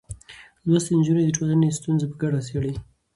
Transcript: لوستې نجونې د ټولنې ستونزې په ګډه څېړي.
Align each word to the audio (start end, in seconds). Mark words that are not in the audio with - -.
لوستې 0.69 0.91
نجونې 0.99 1.23
د 1.25 1.29
ټولنې 1.37 1.75
ستونزې 1.79 2.05
په 2.11 2.15
ګډه 2.21 2.39
څېړي. 2.47 2.73